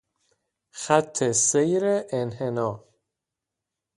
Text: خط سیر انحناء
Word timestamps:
خط 0.81 1.15
سیر 1.47 1.83
انحناء 2.17 2.75